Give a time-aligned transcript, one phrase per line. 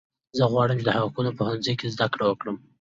[0.37, 2.57] زه غواړم چې د حقوقو په پوهنځي کې زده کړه وکړم